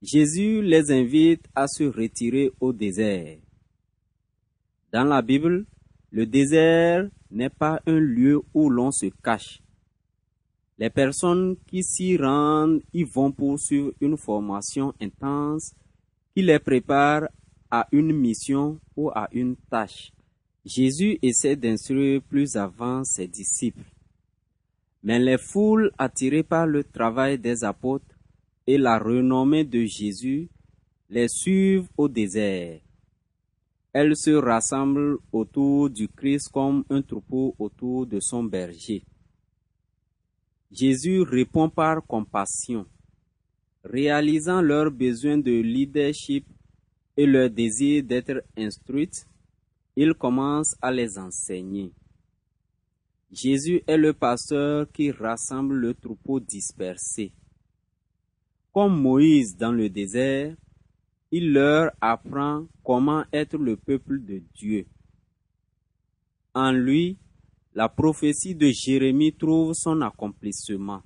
Jésus 0.00 0.62
les 0.62 0.90
invite 0.90 1.44
à 1.54 1.68
se 1.68 1.84
retirer 1.84 2.50
au 2.58 2.72
désert. 2.72 3.36
Dans 4.92 5.04
la 5.04 5.22
Bible, 5.22 5.66
le 6.10 6.26
désert 6.26 7.08
n'est 7.30 7.50
pas 7.50 7.80
un 7.86 7.98
lieu 7.98 8.42
où 8.52 8.68
l'on 8.68 8.90
se 8.90 9.06
cache. 9.22 9.62
Les 10.78 10.90
personnes 10.90 11.56
qui 11.66 11.84
s'y 11.84 12.16
rendent 12.16 12.80
y 12.92 13.04
vont 13.04 13.30
poursuivre 13.30 13.92
une 14.00 14.16
formation 14.16 14.92
intense 15.00 15.74
qui 16.34 16.42
les 16.42 16.58
prépare 16.58 17.28
à 17.70 17.86
une 17.92 18.12
mission 18.12 18.80
ou 18.96 19.10
à 19.10 19.28
une 19.32 19.56
tâche. 19.70 20.12
Jésus 20.64 21.18
essaie 21.22 21.54
d'instruire 21.54 22.20
plus 22.22 22.56
avant 22.56 23.04
ses 23.04 23.28
disciples. 23.28 23.84
Mais 25.02 25.18
les 25.18 25.38
foules 25.38 25.92
attirées 25.98 26.42
par 26.42 26.66
le 26.66 26.82
travail 26.82 27.38
des 27.38 27.62
apôtres 27.62 28.18
et 28.66 28.76
la 28.76 28.98
renommée 28.98 29.64
de 29.64 29.84
Jésus 29.84 30.48
les 31.08 31.28
suivent 31.28 31.88
au 31.96 32.08
désert. 32.08 32.80
Elles 33.92 34.16
se 34.16 34.30
rassemblent 34.30 35.18
autour 35.32 35.90
du 35.90 36.08
Christ 36.08 36.48
comme 36.52 36.84
un 36.90 37.02
troupeau 37.02 37.54
autour 37.58 38.06
de 38.06 38.20
son 38.20 38.44
berger. 38.44 39.04
Jésus 40.70 41.22
répond 41.22 41.68
par 41.68 42.06
compassion, 42.06 42.86
réalisant 43.82 44.60
leurs 44.60 44.92
besoins 44.92 45.38
de 45.38 45.50
leadership 45.50 46.46
et 47.16 47.26
leur 47.26 47.50
désir 47.50 48.04
d'être 48.04 48.44
instruites, 48.56 49.26
il 49.96 50.14
commence 50.14 50.76
à 50.80 50.92
les 50.92 51.18
enseigner. 51.18 51.92
Jésus 53.32 53.82
est 53.86 53.96
le 53.96 54.12
pasteur 54.12 54.90
qui 54.92 55.10
rassemble 55.10 55.74
le 55.74 55.94
troupeau 55.94 56.40
dispersé. 56.40 57.32
Comme 58.72 59.00
Moïse 59.00 59.56
dans 59.56 59.72
le 59.72 59.88
désert, 59.88 60.54
il 61.32 61.52
leur 61.52 61.90
apprend 62.00 62.66
comment 62.90 63.22
être 63.32 63.56
le 63.56 63.76
peuple 63.76 64.18
de 64.24 64.42
Dieu. 64.52 64.84
En 66.52 66.72
lui, 66.72 67.18
la 67.72 67.88
prophétie 67.88 68.56
de 68.56 68.66
Jérémie 68.66 69.32
trouve 69.32 69.74
son 69.74 70.00
accomplissement. 70.02 71.00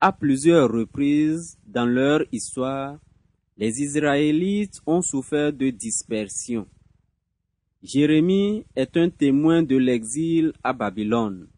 À 0.00 0.10
plusieurs 0.10 0.72
reprises 0.72 1.58
dans 1.66 1.84
leur 1.84 2.24
histoire, 2.32 3.00
les 3.58 3.82
Israélites 3.82 4.80
ont 4.86 5.02
souffert 5.02 5.52
de 5.52 5.68
dispersion. 5.68 6.66
Jérémie 7.82 8.64
est 8.74 8.96
un 8.96 9.10
témoin 9.10 9.62
de 9.62 9.76
l'exil 9.76 10.54
à 10.64 10.72
Babylone. 10.72 11.48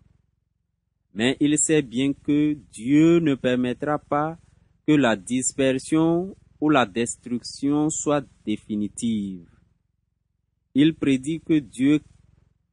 Mais 1.15 1.37
il 1.39 1.57
sait 1.57 1.83
bien 1.83 2.13
que 2.13 2.55
Dieu 2.73 3.21
ne 3.21 3.37
permettra 3.37 4.01
pas 4.01 4.37
que 4.89 4.93
la 4.93 5.15
dispersion 5.15 6.35
ou 6.61 6.71
la 6.71 6.87
destruction 6.87 7.91
soit 7.91 8.25
définitive. 8.45 9.47
Il 10.75 10.95
prédit 10.95 11.41
que 11.41 11.59
Dieu 11.59 12.01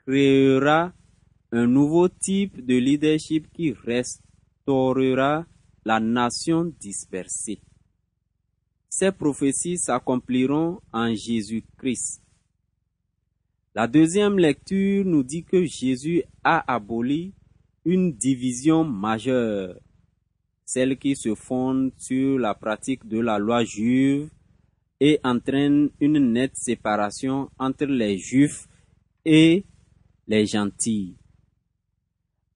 créera 0.06 0.94
un 1.52 1.68
nouveau 1.68 2.08
type 2.08 2.66
de 2.66 2.76
leadership 2.76 3.52
qui 3.54 3.74
restaurera 3.74 5.46
la 5.86 6.00
nation 6.00 6.74
dispersée. 6.80 7.62
Ces 8.90 9.12
prophéties 9.12 9.78
s'accompliront 9.78 10.82
en 10.92 11.14
Jésus-Christ. 11.14 12.22
La 13.74 13.88
deuxième 13.88 14.38
lecture 14.38 15.06
nous 15.06 15.24
dit 15.24 15.44
que 15.44 15.64
Jésus 15.64 16.24
a 16.44 16.74
aboli 16.74 17.34
une 17.86 18.14
division 18.14 18.84
majeure, 18.84 19.80
celle 20.74 20.98
qui 20.98 21.18
se 21.18 21.36
fonde 21.36 21.92
sur 21.98 22.40
la 22.40 22.54
pratique 22.54 23.06
de 23.06 23.20
la 23.20 23.38
loi 23.38 23.66
juive 23.66 24.30
et 25.02 25.20
entraîne 25.22 25.90
une 26.00 26.32
nette 26.32 26.56
séparation 26.56 27.50
entre 27.60 27.88
les 27.88 28.18
juifs 28.18 28.70
et 29.26 29.66
les 30.28 30.46
gentils. 30.46 31.18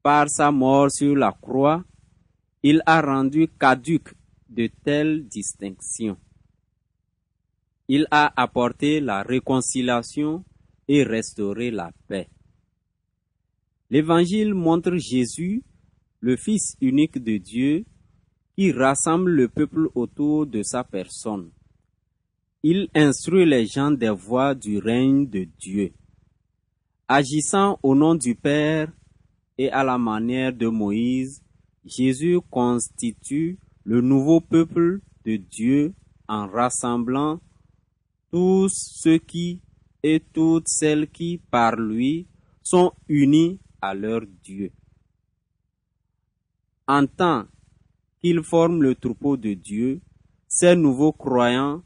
Par 0.01 0.29
sa 0.29 0.49
mort 0.49 0.91
sur 0.91 1.13
la 1.13 1.33
croix, 1.33 1.83
il 2.63 2.81
a 2.85 3.01
rendu 3.01 3.49
caduque 3.59 4.13
de 4.47 4.69
telles 4.85 5.27
distinctions. 5.27 6.17
Il 7.89 8.07
a 8.11 8.31
apporté 8.41 9.01
la 9.01 9.23
réconciliation 9.23 10.45
et 10.87 11.03
restauré 11.03 11.69
la 11.69 11.91
paix. 12.07 12.29
L'Évangile 13.89 14.53
montre 14.53 14.95
Jésus, 14.95 15.63
le 16.21 16.37
Fils 16.37 16.77
unique 16.79 17.21
de 17.21 17.37
Dieu, 17.37 17.85
qui 18.55 18.71
rassemble 18.71 19.31
le 19.31 19.47
peuple 19.49 19.89
autour 19.95 20.47
de 20.47 20.63
sa 20.63 20.83
personne. 20.83 21.51
Il 22.63 22.89
instruit 22.95 23.45
les 23.45 23.65
gens 23.65 23.91
des 23.91 24.09
voies 24.09 24.55
du 24.55 24.79
règne 24.79 25.27
de 25.27 25.43
Dieu. 25.59 25.93
Agissant 27.07 27.79
au 27.83 27.93
nom 27.93 28.15
du 28.15 28.33
Père 28.33 28.91
et 29.57 29.69
à 29.69 29.83
la 29.83 29.97
manière 29.97 30.53
de 30.53 30.67
Moïse, 30.67 31.43
Jésus 31.85 32.39
constitue 32.49 33.59
le 33.83 34.01
nouveau 34.01 34.41
peuple 34.41 35.01
de 35.25 35.35
Dieu 35.35 35.93
en 36.27 36.47
rassemblant 36.47 37.39
tous 38.31 38.69
ceux 38.69 39.19
qui 39.19 39.61
et 40.01 40.19
toutes 40.19 40.67
celles 40.67 41.09
qui, 41.09 41.39
par 41.51 41.75
lui, 41.75 42.27
sont 42.63 42.91
unis 43.07 43.59
à 43.81 43.93
leur 43.93 44.21
Dieu. 44.43 44.71
En 46.87 47.05
qu'ils 48.25 48.41
forment 48.41 48.81
le 48.81 48.95
troupeau 48.95 49.37
de 49.37 49.53
Dieu, 49.53 50.01
ces 50.47 50.75
nouveaux 50.75 51.11
croyants, 51.11 51.83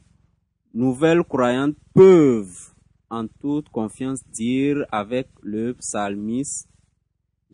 nouvelles 0.73 1.25
croyantes 1.25 1.75
peuvent 1.93 2.73
en 3.09 3.27
toute 3.27 3.67
confiance 3.67 4.25
dire 4.29 4.85
avec 4.89 5.27
le 5.41 5.73
psalmiste, 5.73 6.69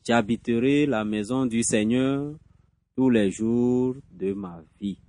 j'habiterai 0.04 0.86
la 0.86 1.04
maison 1.04 1.48
du 1.48 1.64
Seigneur 1.64 2.36
tous 2.96 3.10
les 3.10 3.32
jours 3.32 3.96
de 4.12 4.34
ma 4.34 4.62
vie. 4.80 5.00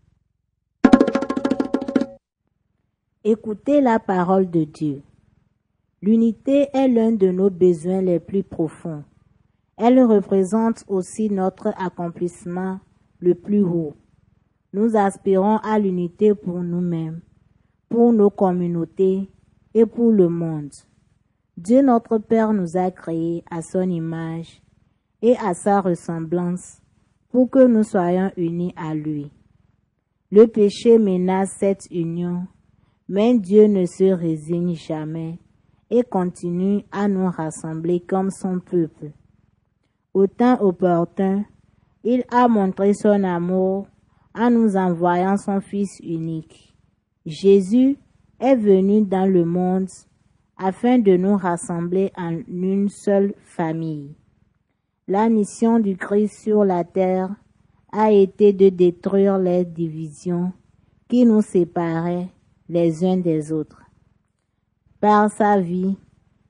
Écoutez 3.25 3.83
la 3.83 3.99
parole 3.99 4.51
de 4.51 4.65
Dieu. 4.65 5.03
L'unité 6.01 6.69
est 6.73 6.89
l'un 6.89 7.13
de 7.13 7.31
nos 7.31 7.51
besoins 7.51 8.01
les 8.01 8.21
plus 8.21 8.43
profonds. 8.43 9.05
Elle 9.77 10.03
représente 10.03 10.83
aussi 10.89 11.29
notre 11.29 11.75
accomplissement 11.77 12.81
le 13.21 13.35
plus 13.35 13.63
haut. 13.63 13.95
Nous 14.73 14.97
aspirons 14.97 15.57
à 15.59 15.79
l'unité 15.79 16.35
pour 16.35 16.61
nous-mêmes, 16.61 17.21
pour 17.89 18.13
nos 18.13 18.31
communautés 18.31 19.31
et 19.75 19.87
pour 19.87 20.13
le 20.13 20.29
monde. 20.29 20.73
Dieu 21.57 21.83
notre 21.83 22.19
Père 22.19 22.53
nous 22.53 22.77
a 22.77 22.91
créés 22.91 23.43
à 23.51 23.63
son 23.63 23.89
image 23.89 24.61
et 25.23 25.37
à 25.39 25.55
sa 25.55 25.81
ressemblance 25.81 26.83
pour 27.31 27.51
que 27.51 27.67
nous 27.67 27.83
soyons 27.83 28.31
unis 28.37 28.75
à 28.77 28.95
lui. 28.95 29.31
Le 30.31 30.47
péché 30.47 30.99
menace 30.99 31.57
cette 31.59 31.87
union, 31.91 32.47
mais 33.09 33.39
Dieu 33.39 33.67
ne 33.67 33.87
se 33.87 34.13
résigne 34.13 34.75
jamais 34.75 35.39
et 35.91 36.03
continue 36.03 36.85
à 36.91 37.09
nous 37.09 37.31
rassembler 37.31 38.01
comme 38.01 38.31
son 38.31 38.61
peuple. 38.61 39.13
Au 40.13 40.27
temps 40.27 40.61
opportun, 40.61 41.45
il 42.09 42.23
a 42.31 42.47
montré 42.47 42.95
son 42.95 43.25
amour 43.25 43.89
en 44.33 44.49
nous 44.49 44.77
envoyant 44.77 45.37
son 45.37 45.61
Fils 45.61 45.99
unique. 46.05 46.73
Jésus 47.27 47.97
est 48.39 48.55
venu 48.55 49.05
dans 49.05 49.27
le 49.27 49.45
monde 49.45 49.89
afin 50.57 51.01
de 51.01 51.17
nous 51.17 51.37
rassembler 51.37 52.13
en 52.17 52.39
une 52.47 52.89
seule 52.89 53.35
famille. 53.43 54.15
La 55.09 55.29
mission 55.29 55.81
du 55.81 55.97
Christ 55.97 56.45
sur 56.45 56.65
la 56.65 56.85
terre 56.85 57.35
a 57.91 58.13
été 58.13 58.53
de 58.53 58.69
détruire 58.69 59.37
les 59.37 59.65
divisions 59.65 60.53
qui 61.09 61.25
nous 61.25 61.43
séparaient 61.43 62.29
les 62.69 63.05
uns 63.05 63.17
des 63.17 63.51
autres. 63.51 63.83
Par 65.01 65.29
sa 65.29 65.59
vie, 65.59 65.97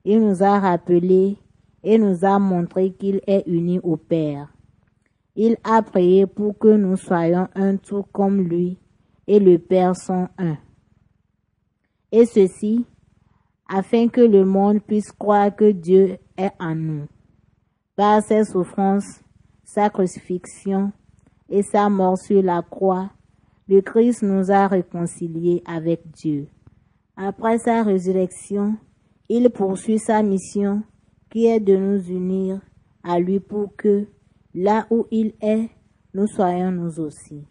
il 0.04 0.20
nous 0.20 0.42
a 0.42 0.60
rappelé 0.60 1.38
et 1.82 1.96
nous 1.96 2.26
a 2.26 2.38
montré 2.38 2.92
qu'il 2.92 3.22
est 3.26 3.44
uni 3.46 3.80
au 3.82 3.96
Père. 3.96 4.52
Il 5.36 5.56
a 5.64 5.82
prié 5.82 6.26
pour 6.26 6.58
que 6.58 6.68
nous 6.68 6.96
soyons 6.96 7.48
un 7.54 7.76
tout 7.76 8.04
comme 8.12 8.40
lui 8.40 8.78
et 9.26 9.38
le 9.38 9.58
Père 9.58 9.94
sont 9.94 10.28
un. 10.38 10.56
Et 12.10 12.24
ceci 12.24 12.84
afin 13.68 14.08
que 14.08 14.20
le 14.20 14.44
monde 14.44 14.80
puisse 14.80 15.12
croire 15.12 15.54
que 15.54 15.72
Dieu 15.72 16.18
est 16.36 16.52
en 16.58 16.74
nous. 16.74 17.06
Par 17.96 18.22
ses 18.22 18.44
souffrances, 18.44 19.20
sa 19.64 19.90
crucifixion 19.90 20.92
et 21.48 21.62
sa 21.62 21.88
mort 21.88 22.18
sur 22.18 22.42
la 22.42 22.62
croix, 22.62 23.10
le 23.68 23.80
Christ 23.80 24.22
nous 24.22 24.50
a 24.50 24.68
réconciliés 24.68 25.62
avec 25.66 26.08
Dieu. 26.12 26.48
Après 27.16 27.58
sa 27.58 27.82
résurrection, 27.82 28.76
il 29.28 29.50
poursuit 29.50 29.98
sa 29.98 30.22
mission 30.22 30.82
qui 31.30 31.46
est 31.46 31.60
de 31.60 31.76
nous 31.76 32.00
unir 32.08 32.60
à 33.02 33.18
lui 33.18 33.40
pour 33.40 33.74
que, 33.76 34.06
là 34.56 34.86
où 34.90 35.06
il 35.10 35.34
est, 35.42 35.68
nous 36.14 36.26
soyons 36.26 36.70
nous 36.70 36.98
aussi. 36.98 37.44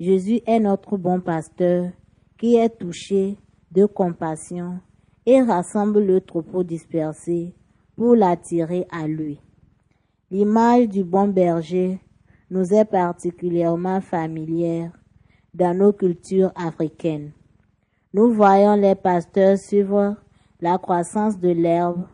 Jésus 0.00 0.40
est 0.44 0.58
notre 0.58 0.96
bon 0.96 1.20
pasteur 1.20 1.90
qui 2.36 2.56
est 2.56 2.76
touché 2.80 3.38
de 3.70 3.86
compassion 3.86 4.80
et 5.24 5.40
rassemble 5.40 6.00
le 6.04 6.20
troupeau 6.20 6.64
dispersé 6.64 7.54
pour 7.96 8.16
l'attirer 8.16 8.88
à 8.90 9.06
lui. 9.06 9.40
L'image 10.32 10.88
du 10.88 11.04
bon 11.04 11.28
berger 11.28 12.00
nous 12.50 12.74
est 12.74 12.86
particulièrement 12.86 14.00
familière 14.00 14.90
dans 15.54 15.78
nos 15.78 15.92
cultures 15.92 16.50
africaines. 16.56 17.30
Nous 18.12 18.32
voyons 18.32 18.74
les 18.74 18.96
pasteurs 18.96 19.58
suivre 19.58 20.16
la 20.60 20.76
croissance 20.78 21.38
de 21.38 21.50
l'herbe 21.50 22.04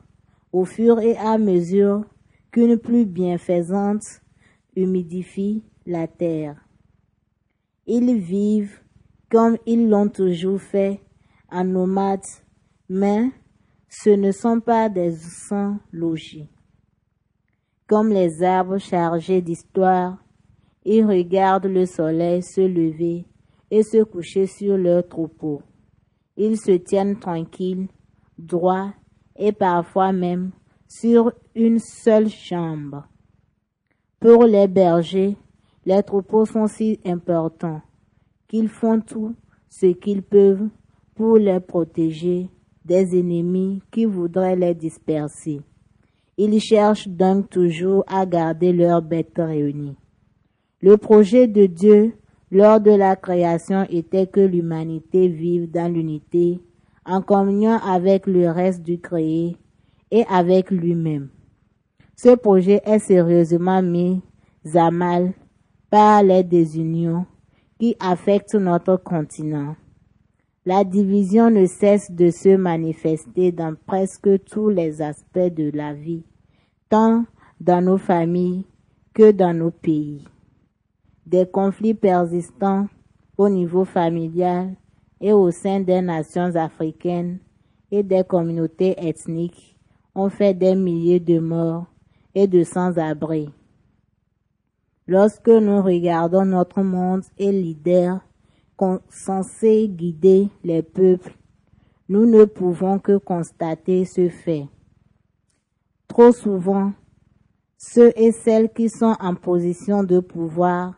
au 0.52 0.66
fur 0.66 1.00
et 1.00 1.16
à 1.16 1.38
mesure 1.38 2.04
qu'une 2.50 2.78
pluie 2.78 3.04
bienfaisante 3.04 4.22
humidifie 4.74 5.62
la 5.86 6.06
terre. 6.06 6.56
Ils 7.86 8.18
vivent 8.18 8.80
comme 9.30 9.56
ils 9.66 9.88
l'ont 9.88 10.08
toujours 10.08 10.60
fait 10.60 11.00
en 11.50 11.64
nomades, 11.64 12.20
mais 12.88 13.30
ce 13.88 14.10
ne 14.10 14.32
sont 14.32 14.60
pas 14.60 14.88
des 14.88 15.12
sans 15.12 15.78
logis. 15.92 16.48
Comme 17.86 18.10
les 18.10 18.42
arbres 18.42 18.78
chargés 18.78 19.40
d'histoire, 19.40 20.18
ils 20.84 21.04
regardent 21.04 21.66
le 21.66 21.86
soleil 21.86 22.42
se 22.42 22.60
lever 22.60 23.24
et 23.70 23.82
se 23.82 24.02
coucher 24.04 24.46
sur 24.46 24.76
leur 24.76 25.06
troupeau. 25.06 25.62
Ils 26.36 26.58
se 26.58 26.72
tiennent 26.72 27.18
tranquilles, 27.18 27.88
droits 28.38 28.92
et 29.36 29.52
parfois 29.52 30.12
même 30.12 30.52
sur 30.88 31.32
une 31.54 31.78
seule 31.78 32.30
chambre. 32.30 33.06
Pour 34.20 34.44
les 34.44 34.66
bergers, 34.66 35.36
les 35.84 36.02
troupeaux 36.02 36.46
sont 36.46 36.66
si 36.66 36.98
importants 37.04 37.82
qu'ils 38.48 38.68
font 38.68 39.00
tout 39.00 39.34
ce 39.68 39.86
qu'ils 39.86 40.22
peuvent 40.22 40.68
pour 41.14 41.36
les 41.36 41.60
protéger 41.60 42.48
des 42.84 43.18
ennemis 43.18 43.82
qui 43.92 44.06
voudraient 44.06 44.56
les 44.56 44.74
disperser. 44.74 45.60
Ils 46.38 46.58
cherchent 46.58 47.08
donc 47.08 47.50
toujours 47.50 48.02
à 48.06 48.24
garder 48.24 48.72
leurs 48.72 49.02
bêtes 49.02 49.36
réunies. 49.36 49.96
Le 50.80 50.96
projet 50.96 51.46
de 51.46 51.66
Dieu 51.66 52.14
lors 52.50 52.80
de 52.80 52.92
la 52.92 53.14
création 53.14 53.84
était 53.90 54.26
que 54.26 54.40
l'humanité 54.40 55.28
vive 55.28 55.70
dans 55.70 55.92
l'unité, 55.92 56.60
en 57.04 57.20
communion 57.20 57.72
avec 57.72 58.26
le 58.26 58.48
reste 58.50 58.82
du 58.82 58.98
créé 58.98 59.56
et 60.10 60.24
avec 60.28 60.70
lui-même. 60.70 61.28
Ce 62.16 62.34
projet 62.34 62.80
est 62.84 62.98
sérieusement 62.98 63.82
mis 63.82 64.20
à 64.74 64.90
mal 64.90 65.32
par 65.90 66.22
les 66.22 66.42
désunions 66.42 67.26
qui 67.78 67.96
affectent 68.00 68.54
notre 68.54 68.96
continent. 68.96 69.76
La 70.66 70.84
division 70.84 71.48
ne 71.50 71.64
cesse 71.66 72.10
de 72.10 72.30
se 72.30 72.56
manifester 72.56 73.52
dans 73.52 73.74
presque 73.86 74.44
tous 74.44 74.68
les 74.68 75.00
aspects 75.00 75.38
de 75.38 75.70
la 75.74 75.94
vie, 75.94 76.24
tant 76.90 77.24
dans 77.60 77.80
nos 77.80 77.98
familles 77.98 78.66
que 79.14 79.30
dans 79.30 79.54
nos 79.54 79.70
pays. 79.70 80.24
Des 81.24 81.46
conflits 81.46 81.94
persistants 81.94 82.88
au 83.36 83.48
niveau 83.48 83.84
familial 83.84 84.74
et 85.20 85.32
au 85.32 85.50
sein 85.50 85.80
des 85.80 86.02
nations 86.02 86.54
africaines 86.56 87.38
et 87.90 88.02
des 88.02 88.24
communautés 88.24 88.94
ethniques 88.98 89.77
ont 90.18 90.30
fait 90.30 90.52
des 90.52 90.74
milliers 90.74 91.20
de 91.20 91.38
morts 91.38 91.86
et 92.34 92.48
de 92.48 92.64
sans-abri. 92.64 93.50
Lorsque 95.06 95.48
nous 95.48 95.80
regardons 95.80 96.44
notre 96.44 96.82
monde 96.82 97.22
et 97.38 97.52
leaders 97.52 98.20
censés 99.08 99.88
guider 99.88 100.48
les 100.64 100.82
peuples, 100.82 101.34
nous 102.08 102.26
ne 102.26 102.44
pouvons 102.44 102.98
que 102.98 103.16
constater 103.16 104.04
ce 104.04 104.28
fait. 104.28 104.66
Trop 106.08 106.32
souvent, 106.32 106.92
ceux 107.76 108.12
et 108.16 108.32
celles 108.32 108.72
qui 108.72 108.88
sont 108.88 109.14
en 109.20 109.34
position 109.34 110.02
de 110.02 110.18
pouvoir 110.18 110.94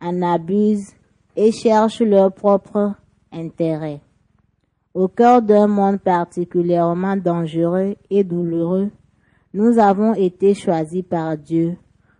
en 0.00 0.22
abusent 0.22 0.94
et 1.36 1.52
cherchent 1.52 2.00
leur 2.00 2.32
propre 2.32 2.94
intérêt. 3.32 4.00
Au 4.94 5.08
cœur 5.08 5.40
d'un 5.40 5.68
monde 5.68 6.00
particulièrement 6.00 7.16
dangereux 7.16 7.96
et 8.10 8.24
douloureux, 8.24 8.90
nous 9.54 9.78
avons 9.78 10.12
été 10.12 10.52
choisis 10.52 11.02
par 11.02 11.38
Dieu 11.38 11.78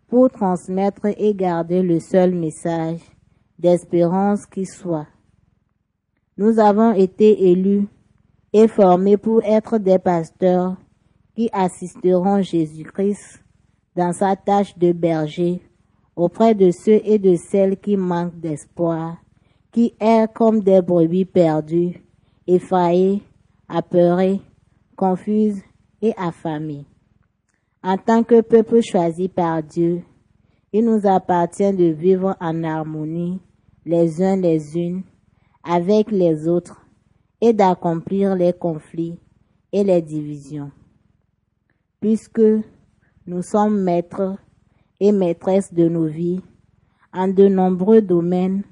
pour 0.09 0.31
transmettre 0.31 1.07
et 1.19 1.35
garder 1.35 1.83
le 1.83 2.01
seul 2.01 2.35
message 2.35 3.01
d'espérance 3.59 4.47
qui 4.47 4.65
soit. 4.65 5.07
Nous 6.39 6.59
avons 6.59 6.93
été 6.93 7.51
élus 7.51 7.89
et 8.55 8.69
formés 8.69 9.19
pour 9.19 9.43
être 9.45 9.77
des 9.77 9.99
pasteurs 9.99 10.77
qui 11.35 11.51
assisteront 11.53 12.41
Jésus-Christ 12.41 13.45
dans 13.97 14.15
sa 14.15 14.35
tâche 14.35 14.79
de 14.79 14.93
berger 14.93 15.61
auprès 16.17 16.55
de 16.55 16.71
ceux 16.71 17.01
et 17.05 17.19
de 17.19 17.37
celles 17.37 17.77
qui 17.77 17.99
manquent 17.99 18.41
d'espoir, 18.41 19.19
qui 19.73 19.95
errent 20.01 20.33
comme 20.33 20.61
des 20.61 20.81
brebis 20.81 21.27
perdues, 21.27 22.03
effrayées, 22.47 23.23
apeurées, 23.69 24.41
confuses 24.97 25.63
et 26.01 26.13
affamées. 26.17 26.87
En 27.83 27.97
tant 27.97 28.23
que 28.23 28.41
peuple 28.41 28.81
choisi 28.81 29.29
par 29.29 29.63
Dieu, 29.63 30.03
il 30.73 30.85
nous 30.85 31.07
appartient 31.07 31.73
de 31.73 31.87
vivre 31.87 32.37
en 32.41 32.65
harmonie 32.65 33.41
les 33.85 34.23
uns 34.23 34.37
les 34.37 34.79
unes 34.79 35.03
avec 35.65 36.11
les 36.11 36.49
autres 36.49 36.87
et 37.41 37.53
d'accomplir 37.53 38.37
les 38.37 38.53
conflits 38.53 39.19
et 39.73 39.85
les 39.85 40.01
divisions. 40.01 40.71
Puisque 42.01 42.43
nous 43.27 43.43
sommes 43.43 43.83
maîtres 43.83 44.37
et 45.01 45.13
maîtresses 45.13 45.73
de 45.73 45.89
nos 45.89 46.07
vies 46.07 46.41
en 47.13 47.29
de 47.29 47.49
nombreux 47.49 48.01
domaines, 48.01 48.63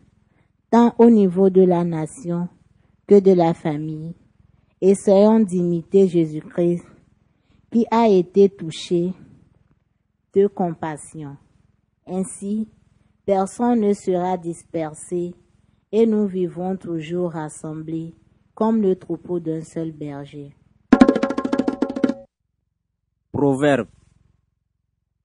tant 0.71 0.95
au 0.99 1.11
niveau 1.11 1.51
de 1.51 1.63
la 1.63 1.85
nation 1.85 2.49
de 3.19 3.33
la 3.33 3.55
famille, 3.55 4.15
essayons 4.81 5.41
d'imiter 5.41 6.07
Jésus-Christ 6.07 6.85
qui 7.73 7.87
a 7.91 8.09
été 8.09 8.49
touché 8.49 9.13
de 10.35 10.47
compassion. 10.47 11.37
Ainsi, 12.07 12.69
personne 13.27 13.81
ne 13.81 13.93
sera 13.95 14.37
dispersé 14.37 15.35
et 15.91 16.07
nous 16.07 16.27
vivons 16.27 16.77
toujours 16.77 17.33
rassemblés 17.33 18.15
comme 18.55 18.81
le 18.81 18.95
troupeau 18.95 19.41
d'un 19.41 19.63
seul 19.63 19.91
berger. 19.91 20.55
Proverbe. 23.33 23.89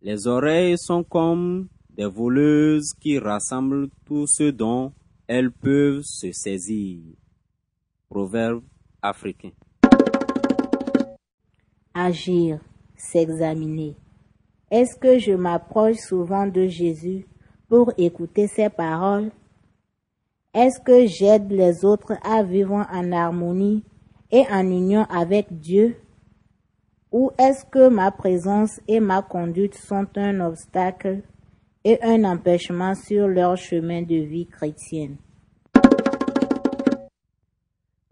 Les 0.01 0.27
oreilles 0.27 0.77
sont 0.77 1.03
comme 1.03 1.67
des 1.89 2.05
voleuses 2.05 2.93
qui 2.99 3.19
rassemblent 3.19 3.89
tout 4.05 4.25
ce 4.27 4.51
dont 4.51 4.93
elles 5.27 5.51
peuvent 5.51 6.03
se 6.03 6.31
saisir. 6.31 7.01
Proverbe 8.15 8.63
africain 9.01 9.51
agir, 11.93 12.61
s'examiner. 12.95 13.97
Est-ce 14.71 14.95
que 14.95 15.19
je 15.19 15.33
m'approche 15.33 15.97
souvent 15.97 16.47
de 16.47 16.65
Jésus 16.65 17.27
pour 17.67 17.91
écouter 17.97 18.47
ses 18.47 18.69
paroles? 18.69 19.31
Est-ce 20.53 20.79
que 20.79 21.05
j'aide 21.05 21.51
les 21.51 21.83
autres 21.83 22.13
à 22.23 22.41
vivre 22.41 22.87
en 22.89 23.11
harmonie 23.11 23.83
et 24.31 24.45
en 24.49 24.65
union 24.65 25.03
avec 25.09 25.47
Dieu? 25.59 25.97
Ou 27.11 27.31
est-ce 27.37 27.65
que 27.65 27.89
ma 27.89 28.11
présence 28.11 28.79
et 28.87 29.01
ma 29.01 29.23
conduite 29.23 29.75
sont 29.75 30.07
un 30.15 30.39
obstacle 30.39 31.21
et 31.83 32.01
un 32.01 32.23
empêchement 32.23 32.95
sur 32.95 33.27
leur 33.27 33.57
chemin 33.57 34.03
de 34.03 34.15
vie 34.15 34.47
chrétienne? 34.47 35.17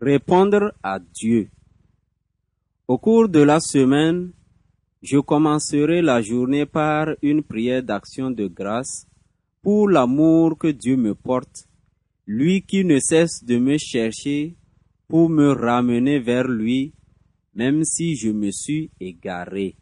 Répondre 0.05 0.73
à 0.83 0.99
Dieu. 0.99 1.47
Au 2.89 2.97
cours 2.97 3.29
de 3.29 3.39
la 3.39 3.61
semaine, 3.61 4.33
je 5.01 5.17
commencerai 5.19 6.01
la 6.01 6.21
journée 6.21 6.65
par 6.65 7.07
une 7.21 7.41
prière 7.41 7.81
d'action 7.81 8.29
de 8.29 8.47
grâce 8.47 9.07
pour 9.61 9.87
l'amour 9.87 10.57
que 10.57 10.67
Dieu 10.67 10.97
me 10.97 11.15
porte, 11.15 11.69
lui 12.27 12.63
qui 12.63 12.83
ne 12.83 12.99
cesse 12.99 13.45
de 13.45 13.57
me 13.57 13.77
chercher 13.77 14.57
pour 15.07 15.29
me 15.29 15.53
ramener 15.53 16.19
vers 16.19 16.49
lui, 16.49 16.93
même 17.55 17.85
si 17.85 18.17
je 18.17 18.31
me 18.31 18.51
suis 18.51 18.91
égaré. 18.99 19.77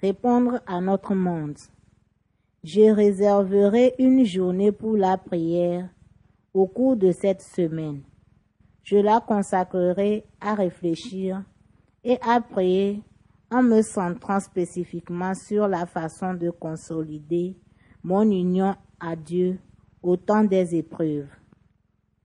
Répondre 0.00 0.62
à 0.66 0.80
notre 0.80 1.14
monde. 1.14 1.58
Je 2.64 2.90
réserverai 2.90 3.96
une 3.98 4.24
journée 4.24 4.72
pour 4.72 4.96
la 4.96 5.18
prière 5.18 5.90
au 6.56 6.66
cours 6.66 6.96
de 6.96 7.12
cette 7.12 7.42
semaine 7.42 8.02
je 8.82 8.96
la 8.96 9.20
consacrerai 9.20 10.24
à 10.40 10.54
réfléchir 10.54 11.42
et 12.04 12.18
à 12.22 12.40
prier 12.40 13.02
en 13.50 13.62
me 13.64 13.82
centrant 13.82 14.38
spécifiquement 14.38 15.34
sur 15.34 15.66
la 15.66 15.86
façon 15.86 16.34
de 16.34 16.50
consolider 16.50 17.56
mon 18.04 18.22
union 18.30 18.76
à 19.00 19.16
Dieu 19.16 19.58
au 20.04 20.16
temps 20.16 20.44
des 20.44 20.76
épreuves. 20.76 21.26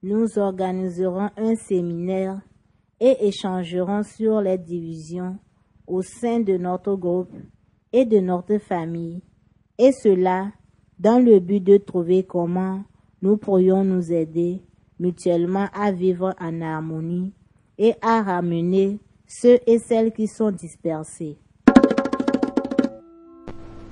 Nous 0.04 0.38
organiserons 0.38 1.32
un 1.36 1.56
séminaire 1.56 2.40
et 3.00 3.28
échangerons 3.28 4.04
sur 4.04 4.40
les 4.40 4.60
divisions 4.60 5.40
au 5.88 6.04
sein 6.04 6.42
de 6.42 6.58
notre 6.58 6.96
groupe 6.96 7.34
et 7.92 8.06
de 8.06 8.20
notre 8.20 8.60
famille, 8.60 9.24
et 9.80 9.92
cela 9.92 10.52
dans 11.00 11.18
le 11.18 11.40
but 11.40 11.64
de 11.64 11.78
trouver 11.78 12.24
comment 12.24 12.84
nous 13.22 13.38
pourrions 13.38 13.84
nous 13.84 14.12
aider 14.12 14.62
mutuellement 15.00 15.68
à 15.74 15.92
vivre 15.92 16.34
en 16.40 16.62
harmonie 16.62 17.34
et 17.78 17.94
à 18.02 18.22
ramener 18.22 19.00
ceux 19.28 19.60
et 19.66 19.80
celles 19.80 20.12
qui 20.12 20.28
sont 20.28 20.52
dispersés. 20.52 21.38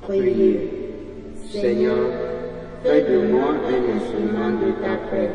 Priez. 0.01 0.69
Seigneur, 1.51 2.09
fais 2.83 3.01
de 3.01 3.31
moi 3.31 3.49
un 3.49 3.97
instrument 3.97 4.49
de 4.51 4.71
ta 4.83 4.97
paix. 5.09 5.31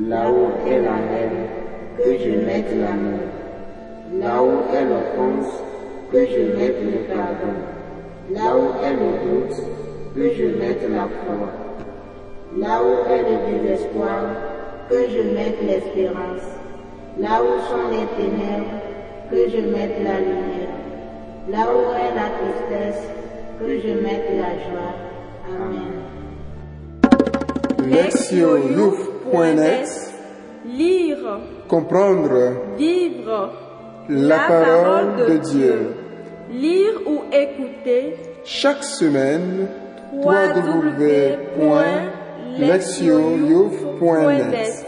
Là 0.00 0.30
où 0.30 0.68
est 0.68 0.80
la 0.80 0.96
haine, 0.96 1.46
que 1.98 2.18
je 2.18 2.44
mette 2.44 2.74
l'amour. 2.76 3.20
Là 4.14 4.42
où 4.42 4.74
est 4.74 4.84
l'offense, 4.84 5.52
que 6.10 6.24
je 6.24 6.56
mette 6.56 6.82
le 6.82 7.14
pardon. 7.14 7.54
Là 8.32 8.56
où 8.56 8.84
est 8.84 8.94
le 8.94 9.10
doute, 9.24 9.62
que 10.14 10.34
je 10.34 10.58
mette 10.58 10.88
la 10.90 11.06
foi. 11.06 11.67
Là 12.56 12.80
où 12.82 12.92
est 13.10 13.22
le 13.22 13.36
désespoir, 13.58 14.20
que 14.88 14.96
je 15.10 15.22
mette 15.34 15.60
l'espérance. 15.62 16.46
Là 17.18 17.42
où 17.42 17.58
sont 17.68 17.88
les 17.90 18.06
ténèbres, 18.16 18.80
que 19.30 19.48
je 19.50 19.60
mette 19.70 19.96
la 20.02 20.18
lumière. 20.20 20.72
Là 21.50 21.66
où 21.74 21.92
est 21.92 22.14
la 22.14 22.30
tristesse, 22.38 23.02
que 23.60 23.78
je 23.80 23.92
mette 24.00 24.28
la 24.36 24.52
joie. 24.64 24.94
Amen. 25.46 25.92
Lectioyouf.net 27.90 29.88
Lire, 30.66 31.40
Comprendre 31.68 32.74
vivre 32.76 33.52
la 34.08 34.38
parole 34.38 35.16
de 35.28 35.36
Dieu. 35.38 35.94
Lire 36.50 37.00
ou 37.06 37.20
écouter 37.32 38.16
Chaque 38.44 38.82
semaine, 38.84 39.68
www.lectioyouf.net 42.58 44.87